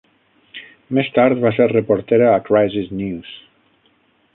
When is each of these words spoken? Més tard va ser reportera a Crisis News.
Més 0.99 1.11
tard 1.19 1.43
va 1.45 1.53
ser 1.59 1.69
reportera 1.75 2.33
a 2.33 2.43
Crisis 2.51 2.93
News. 3.05 3.39